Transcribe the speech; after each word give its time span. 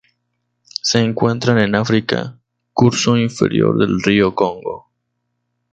Se 0.81 0.97
encuentran 0.97 1.59
en 1.59 1.75
África: 1.75 2.35
curso 2.73 3.15
inferior 3.17 3.77
del 3.77 4.01
río 4.01 4.33
Congo. 4.33 4.89